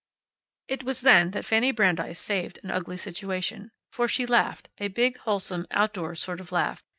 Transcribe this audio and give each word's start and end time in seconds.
It 0.67 0.83
was 0.83 1.01
then 1.01 1.29
that 1.29 1.45
Fanny 1.45 1.71
Brandeis 1.71 2.17
saved 2.19 2.57
an 2.63 2.71
ugly 2.71 2.97
situation. 2.97 3.69
For 3.91 4.07
she 4.07 4.25
laughed, 4.25 4.67
a 4.79 4.87
big, 4.87 5.17
wholesome, 5.19 5.67
outdoors 5.69 6.19
sort 6.19 6.39
of 6.39 6.51
laugh. 6.51 6.83